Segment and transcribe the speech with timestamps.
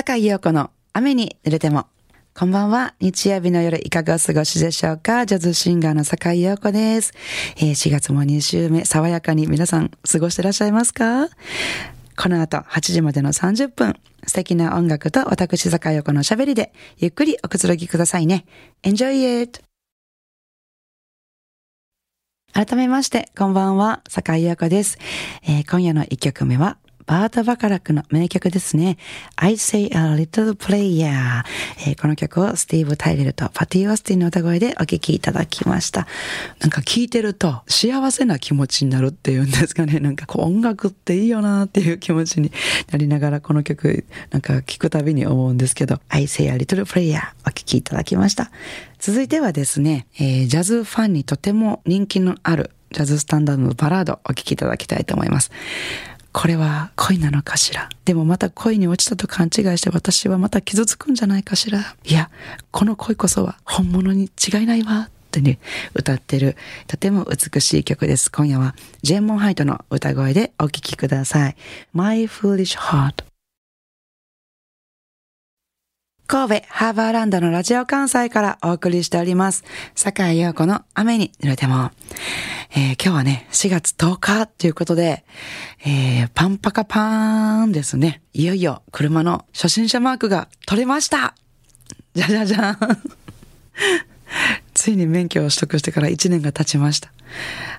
[0.00, 1.84] 坂井陽子の雨に濡れても。
[2.34, 2.94] こんばんは。
[3.00, 5.26] 日曜日の夜いかがお過ごしでしょうか？
[5.26, 7.12] ジャズシンガーの坂井陽子です。
[7.58, 11.28] えー、4月も2週目、爽やかに皆さん過ごしてらっしゃいますか？
[12.16, 13.94] この後8時までの30分、
[14.26, 18.46] 素敵な音楽と私坂井陽子の喋りでゆっくりおくつろぎくださいね。
[18.82, 19.60] Enjoy it!
[22.54, 24.96] 改めまして、こんばんは、坂井陽子です。
[25.42, 26.78] えー、今夜の1曲目は、
[27.10, 28.96] バート・バカラックの名曲ですね。
[29.34, 31.42] I Say a Little Player、
[31.84, 36.06] えー、この曲をスティーブ・タイレルとパティ・オースティンの歌声でお聴きいただきました。
[36.60, 39.98] なんか聴いてると幸せな気持ちになるっていうんですかね。
[39.98, 42.52] なんかこう音楽っていいよなっていう気持ちに
[42.92, 48.52] なりながらこの曲なんか聴くたびに思うんですけど、I Say a Little Player お聴きいただきました。
[49.00, 55.50] 続いてはですね、えー、ジャズファンにとても人気のあるジャズスタンダードのバラードお聴きいただきたいと思います。
[56.32, 57.88] これは恋なのかしら？
[58.04, 61.96] でもまた恋に落ちたと勘違いして私はまた傷つくんじゃないかしら？
[62.04, 62.30] いや、
[62.70, 65.58] この恋こそは本物に違いないわってね、
[65.94, 66.56] 歌ってる
[66.86, 68.30] とても美しい曲です。
[68.30, 71.56] 今夜はジェン・モンハイトの歌声でお聴きください。
[71.92, 73.24] My Foolish Heart
[76.26, 79.64] 神戸ハーバーランドのラジオ関西からお送りしております。
[79.96, 81.90] 坂井陽子の雨に濡れても。
[82.72, 85.24] えー、今日はね、4月10日ということで、
[85.84, 88.22] えー、パンパカパーンですね。
[88.32, 91.34] いよいよ車の初心者マークが取れました
[92.14, 92.78] じゃじゃじゃん
[94.72, 97.10] ついに免許を取得してから1年が経ちました。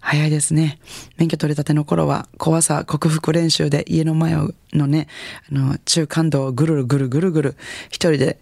[0.00, 0.80] 早いですね。
[1.18, 4.34] 免許取れたての頃は怖さ克服練習で家の前
[4.72, 5.06] のね、
[5.52, 7.56] あの、中間道をぐるぐるぐるぐる
[7.90, 8.40] 一人で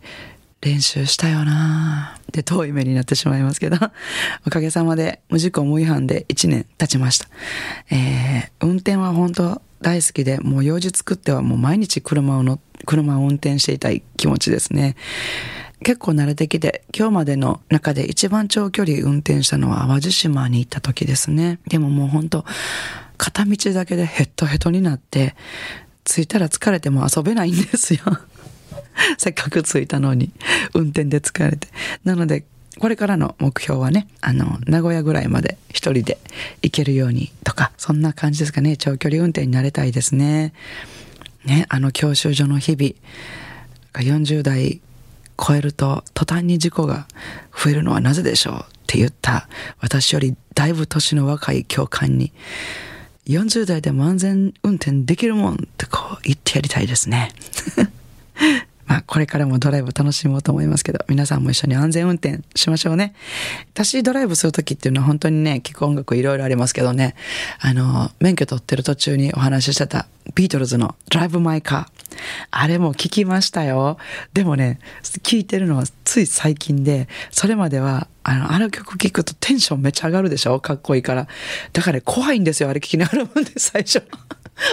[0.61, 3.77] 練習したよなで、遠い目になってしまいますけど、
[4.47, 7.29] おかげさまで無事故無違反で1年経ちました。
[7.91, 14.97] えー、運転は本当大好きで、もう用事作ってはもう毎日車をの、車を運転していたい気持ちですね。
[15.83, 21.61] 結構慣れてきて、今日までの中で一番長距離運転したのは淡路島に行った時ですね。
[21.69, 22.45] でももうほんと、
[23.17, 25.35] 片道だけでヘッドヘッドになって、
[26.05, 28.01] 着いたら疲れても遊べないんですよ。
[29.19, 30.31] せっかく着いたのに、
[30.75, 31.69] 運転で疲れて。
[32.05, 32.45] なので、
[32.79, 36.19] これからの目標はね、あの、名古屋ぐらいまで一人で
[36.63, 38.77] 行けるようにとか、そんな感じですかね。
[38.77, 40.53] 長距離運転になれたいですね。
[41.45, 42.95] ね、あの教習所の日々。
[43.95, 44.81] 40代
[45.39, 47.07] 超えると途端に事故が
[47.57, 49.49] 増えるのはなぜでしょうって言った
[49.81, 52.33] 私よりだいぶ年の若い教官に
[53.27, 57.31] 40代でも安全運転できるもんってこう言ってやりたいですね。
[58.99, 63.15] あ、これからもドライブ楽しもうと思いますけど、皆さんも一緒に安全運転しましょうね。
[63.73, 67.15] 私ドライブするときっていうのは本当にね、聴く音楽いろいろありますけどね、
[67.61, 71.99] あの、免許取ってる途中にお話ししてたビートルズのドライブマイカー。
[72.51, 73.99] あれも聞きましたよ。
[74.33, 80.61] でもね、聞いてるのはつい最近で、それまでは、あの、あの曲聞くとテンションめっちゃ上がるでしょ？
[80.61, 81.27] かっこいいから。
[81.73, 84.03] だから、ね、怖いんですよ、あれ聞きながらもん で、最初。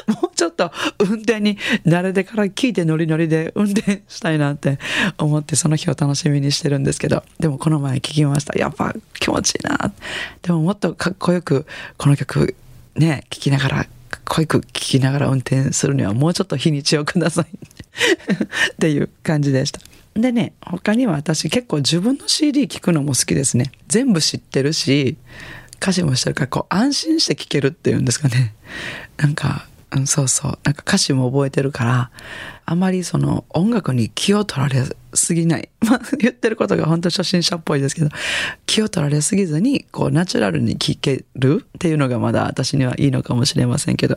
[0.08, 4.80] もうちょっと運転に慣れてから聞いてノリノリで運転したいなって
[5.20, 8.58] 思ってその日を楽しみにしてるんですけど、でもこの前聞きました。
[8.58, 9.92] やっぱ気持ちいいな。
[10.42, 11.66] でももっとかっこよく
[11.98, 12.56] この曲
[12.96, 17.46] ね、聞きながら、かっこよく聞きながら運転するにはもうちょっと日にちをください
[18.74, 19.80] っていう感じでした。
[20.16, 23.72] でね、他には私結構自分の CD 聞くのも好きですね。
[23.88, 25.18] 全部知ってるし、
[25.82, 28.56] 歌詞もしてるからこう安心して聴けるっていうんですかね。
[29.18, 30.60] なんかうん、そうそう。
[30.64, 32.12] なんか歌詞も覚えてるから、
[32.66, 34.84] あまりその音楽に気を取られ
[35.14, 35.70] すぎない。
[35.82, 38.10] まあ言ってることが本当初心者っぽいですけど、
[38.66, 44.16] 気を取られすぎずに、こうナチュラルに聴けるっていうのがまだ私にはいいのかもしれませんけど、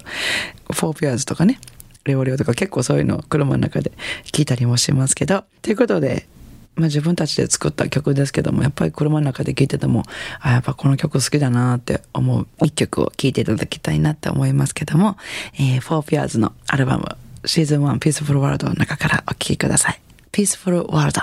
[0.72, 1.60] フォーピアーズとかね、
[2.08, 3.92] レオレオとか結構そういうの車の中で
[4.24, 6.26] 聞いたりもしますけど、ということで、
[6.74, 10.04] まあ、自分たちで作った曲ですけども、やっぱり車の中で聴いてても、
[10.40, 15.16] あ、やっぱこの曲好きだなって思う一曲を聴いていただきたいなって思いますけども、
[15.54, 20.00] えー、フォーピアーズのアルバム、シーズン1 Peaceful World の中からお聴きください。
[20.32, 21.20] Peaceful World。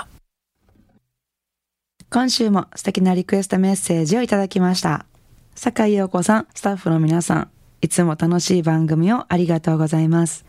[2.10, 5.06] 今週も素敵なリクエストメッセージをいただきました。
[5.54, 7.50] 坂井陽子さん、スタッフの皆さん、
[7.82, 10.44] いつも楽しい番組をありがとうございます。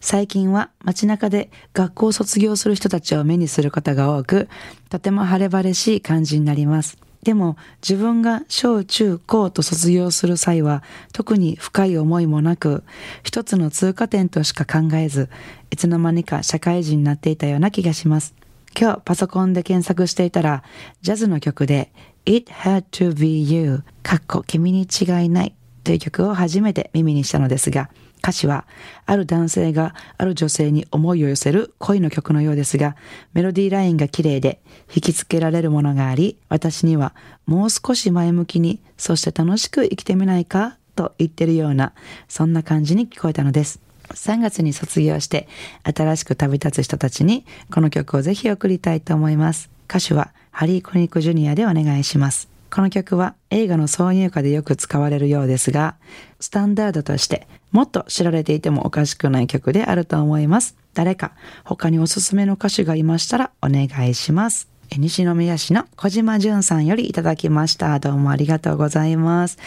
[0.00, 4.48] 最近は街中で学校を卒業する人たちを目にすることが多く、
[4.88, 6.98] とても晴れ晴れしい感じになります。
[7.26, 12.84] でも自分が小中高と卒業する際は特に深い思いもなく
[13.24, 15.28] 一つの通過点としか考えず
[15.72, 18.36] いつの間にか社会人になっていたような気がします。
[18.78, 20.62] 今日パソコンで検索していたら
[21.02, 21.90] ジャズの曲で
[22.26, 25.55] It Had to Be You かっこ君に違いない
[25.86, 27.90] という曲を初めて耳にしたのですが
[28.26, 28.66] 歌詞は、
[29.04, 32.96] ある男性がある女性に思いを寄せる恋の曲のようですが、
[33.34, 34.60] メロディーラインが綺麗で
[34.92, 37.14] 引きつけられるものがあり、私には
[37.46, 41.92] もう少し前向きに、そして楽しく生きてみないかと言ってるような、
[42.28, 43.78] そんな感じに聞こえたのです。
[44.10, 45.46] 3月に卒業して
[45.84, 49.70] 新しく旅立つ人たちにこの曲をぜひ送りたいと思います。
[49.88, 52.55] 歌手はハリー・コニック・ジュニアでお願いします。
[52.70, 55.96] この曲は映画の挿入歌でよく使われるようですが、
[56.40, 60.76] スタンダードとしてもっと知られていてもおかしくない曲であると思います。
[60.94, 61.32] 誰か
[61.64, 64.75] 他におすすめの歌手がいましたらお願いします。
[64.96, 67.98] 西宮市の小島淳さんよりいただきました。
[67.98, 69.58] どうもありがとうございます。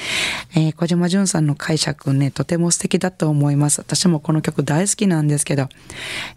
[0.56, 3.82] えー、小島淳さんの解釈ね、とても素敵だと思います。
[3.82, 5.70] 私もこの曲大好きなんですけど、やっ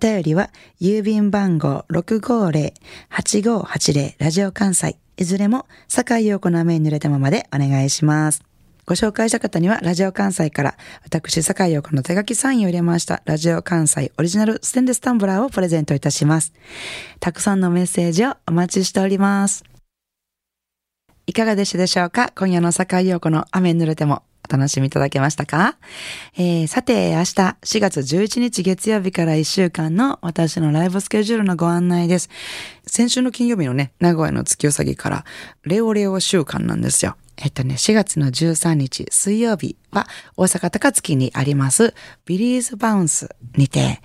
[0.00, 0.50] 便りは
[0.80, 4.96] 郵便番号650-8580ラジオ関西。
[5.16, 8.47] いずれも坂井陽子の雨に濡れたままでお願いします。
[8.88, 10.74] ご紹介した方には、ラジオ関西から、
[11.04, 16.54] 私、坂井陽子の手書きサインを入れました、ラジオ関西オリジナルステンレスタンブラーをプレゼントいたします。
[17.20, 19.62] たくさんのメッセージをお待ちしております。
[21.26, 22.32] いかがでしたでしょうか？
[22.34, 25.76] 今夜の坂井陽子の雨に濡れてもお楽しみいただけましたか、
[26.38, 32.30] えー、さて、明日4月11日月曜日から1週間の私のライブスケジュールのご案内です。
[32.86, 35.26] 先週の金曜日のね、名古屋の月うさぎから
[35.64, 37.18] レオレオ週間なんですよ。
[37.40, 40.06] えっとね、4月の13日水曜日は
[40.36, 41.94] 大阪高槻にあります
[42.26, 44.00] ビリーズバウンスにて、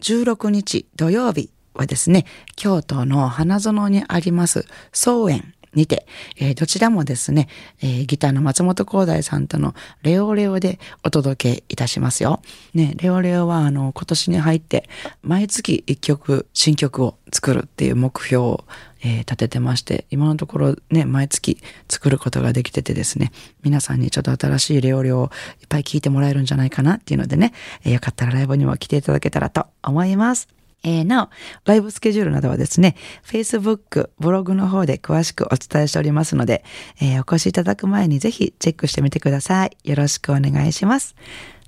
[0.00, 2.24] 16日土曜日はですね、
[2.56, 7.48] 京都の花園にあります草園にて、えー、どちらもですね、
[7.82, 12.42] えー、ギターの松本光大さんとのレオレオでお届けいたしますよ。
[12.74, 14.88] ね、レオレオはあの今年に入って
[15.22, 18.64] 毎月一曲新曲を作るっていう目標を
[19.04, 21.58] えー、立ててまして、今のところね、毎月
[21.88, 23.32] 作ることができててですね、
[23.62, 25.30] 皆さんにちょっと新しいレオレオを
[25.60, 27.52] いっぱい聞いてもらえるんじゃないかなっていうのでね、
[27.84, 30.61] えー、よかったらライブにも来ていただけたらと思います。
[30.84, 31.30] えー、なお、
[31.64, 36.64] ライブスケジュールなどはですね、Facebook、ブログの方で詳しくお伝えしておりますので、
[37.00, 39.76] えー、お越しいただく前にぜひチェックしてみてください。
[39.84, 41.14] よろしくお願いします。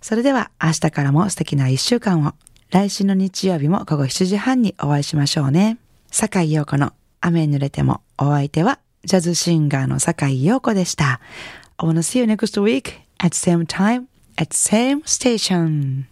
[0.00, 2.33] それでは明日からも素敵な一週間を。
[2.71, 5.78] 来週の日曜日も午後7時半にお会いしましょうね。
[6.11, 11.21] 坂井陽子の雨濡れてもお相手はジャズシンガーの坂井陽子でした。
[11.76, 14.06] I wanna see you next week at same time
[14.37, 16.04] at same station.